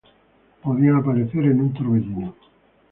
Podían 0.63 0.95
aparecer 0.95 1.43
en 1.45 1.61
un 1.61 1.73
torbellino. 1.75 2.33